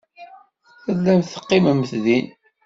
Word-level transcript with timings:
Tellamt 0.83 1.31
teqqimemt 1.33 1.91
din. 2.03 2.27